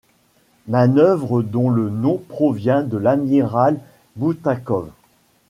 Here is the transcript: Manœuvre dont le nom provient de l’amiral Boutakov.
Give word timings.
Manœuvre 0.67 1.43
dont 1.43 1.69
le 1.69 1.91
nom 1.91 2.17
provient 2.27 2.81
de 2.81 2.97
l’amiral 2.97 3.79
Boutakov. 4.15 4.89